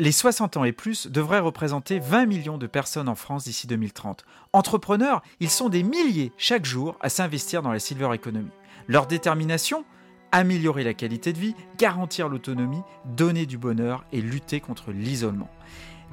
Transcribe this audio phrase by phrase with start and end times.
[0.00, 4.24] Les 60 ans et plus devraient représenter 20 millions de personnes en France d'ici 2030.
[4.54, 8.48] Entrepreneurs, ils sont des milliers chaque jour à s'investir dans la silver economy.
[8.88, 9.84] Leur détermination?
[10.32, 12.80] Améliorer la qualité de vie, garantir l'autonomie,
[13.14, 15.50] donner du bonheur et lutter contre l'isolement.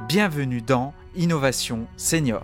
[0.09, 2.43] Bienvenue dans Innovation Senior.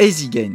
[0.00, 0.54] Easy Gain.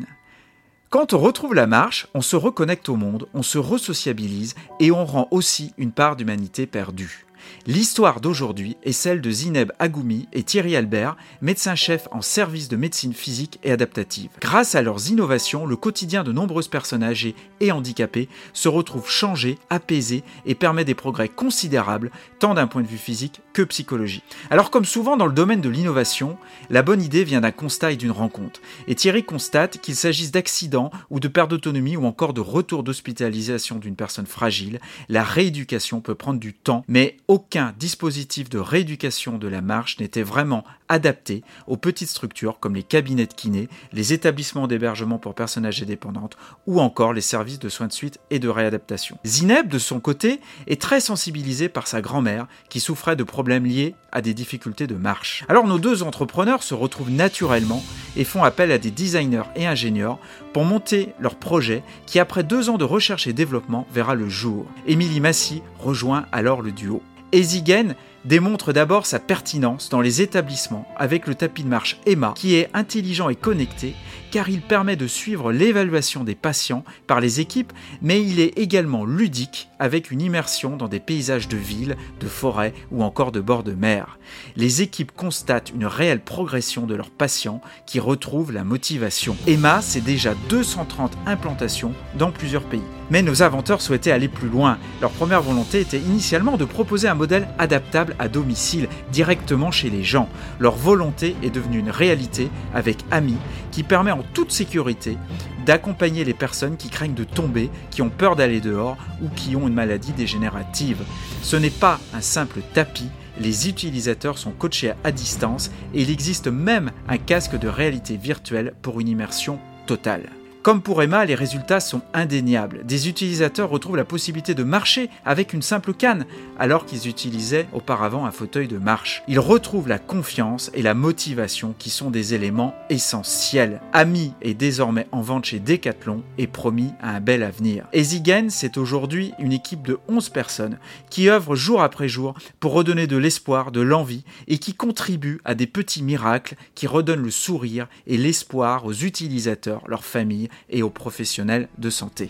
[0.90, 5.06] Quand on retrouve la marche, on se reconnecte au monde, on se resociabilise et on
[5.06, 7.28] rend aussi une part d'humanité perdue.
[7.68, 13.14] L'histoire d'aujourd'hui est celle de Zineb Agoumi et Thierry Albert, médecins-chefs en service de médecine
[13.14, 14.32] physique et adaptative.
[14.42, 19.60] Grâce à leurs innovations, le quotidien de nombreuses personnes âgées et handicapées se retrouve changé,
[19.70, 24.26] apaisé et permet des progrès considérables, tant d'un point de vue physique que psychologique.
[24.50, 26.38] Alors comme souvent dans le domaine de l'innovation,
[26.70, 28.60] la bonne idée vient d'un constat et d'une rencontre.
[28.90, 33.78] Et Thierry constate qu'il s'agisse d'accidents ou de perte d'autonomie ou encore de retour d'hospitalisation
[33.78, 39.48] d'une personne fragile, la rééducation peut prendre du temps, mais aucun dispositif de rééducation de
[39.48, 44.68] la marche n'était vraiment adapté aux petites structures comme les cabinets de kiné, les établissements
[44.68, 48.50] d'hébergement pour personnes âgées dépendantes ou encore les services de soins de suite et de
[48.50, 49.18] réadaptation.
[49.26, 53.96] Zineb, de son côté, est très sensibilisé par sa grand-mère qui souffrait de problèmes liés
[54.12, 55.46] à des difficultés de marche.
[55.48, 57.84] Alors nos deux entrepreneurs se retrouvent naturellement
[58.16, 60.20] et font appel à des designers et ingénieurs
[60.54, 64.66] pour monter leur projet qui, après deux ans de recherche et développement, verra le jour.
[64.88, 67.02] Émilie Massy rejoint alors le duo.
[67.32, 67.96] Ezigen
[68.26, 72.70] démontre d'abord sa pertinence dans les établissements avec le tapis de marche Emma qui est
[72.74, 73.96] intelligent et connecté
[74.32, 77.72] car il permet de suivre l'évaluation des patients par les équipes
[78.02, 82.74] mais il est également ludique avec une immersion dans des paysages de ville, de forêt
[82.92, 84.18] ou encore de bord de mer.
[84.56, 89.38] Les équipes constatent une réelle progression de leurs patients qui retrouvent la motivation.
[89.48, 92.82] Emma, c'est déjà 230 implantations dans plusieurs pays.
[93.12, 94.80] Mais nos inventeurs souhaitaient aller plus loin.
[95.00, 100.04] Leur première volonté était initialement de proposer un modèle adaptable à domicile, directement chez les
[100.04, 100.30] gens.
[100.60, 103.38] Leur volonté est devenue une réalité avec Ami,
[103.72, 105.18] qui permet en toute sécurité
[105.66, 109.68] d'accompagner les personnes qui craignent de tomber, qui ont peur d'aller dehors ou qui ont
[109.68, 111.04] une maladie dégénérative.
[111.42, 113.10] Ce n'est pas un simple tapis,
[113.40, 118.74] les utilisateurs sont coachés à distance et il existe même un casque de réalité virtuelle
[118.82, 120.30] pour une immersion totale.
[120.66, 122.84] Comme pour Emma, les résultats sont indéniables.
[122.88, 126.26] Des utilisateurs retrouvent la possibilité de marcher avec une simple canne,
[126.58, 129.22] alors qu'ils utilisaient auparavant un fauteuil de marche.
[129.28, 133.80] Ils retrouvent la confiance et la motivation qui sont des éléments essentiels.
[133.94, 137.86] Ami est désormais en vente chez Decathlon et promis à un bel avenir.
[137.94, 140.80] Ezigen, c'est aujourd'hui une équipe de 11 personnes
[141.12, 145.54] qui œuvrent jour après jour pour redonner de l'espoir, de l'envie et qui contribuent à
[145.54, 150.90] des petits miracles qui redonnent le sourire et l'espoir aux utilisateurs, leurs familles et aux
[150.90, 152.30] professionnels de santé.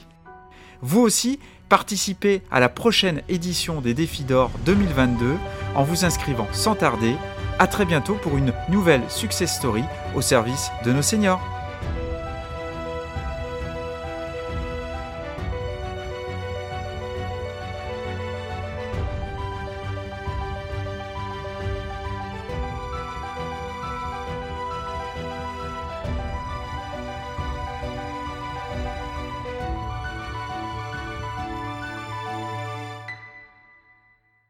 [0.81, 5.35] Vous aussi, participez à la prochaine édition des Défis d'Or 2022
[5.75, 7.15] en vous inscrivant sans tarder.
[7.57, 11.54] À très bientôt pour une nouvelle success story au service de nos seniors.